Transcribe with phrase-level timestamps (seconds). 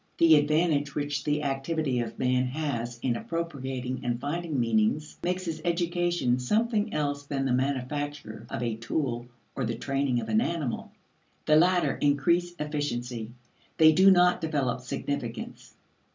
[0.17, 5.61] The advantage which the activity of man has in appropriating and finding meanings makes his
[5.63, 10.91] education something else than the manufacture of a tool or the training of an animal.
[11.45, 13.29] The latter increase efficiency;
[13.77, 15.75] they do not develop significance.